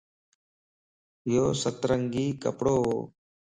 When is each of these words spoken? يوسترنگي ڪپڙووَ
يوسترنگي 1.33 2.25
ڪپڙووَ 2.43 2.93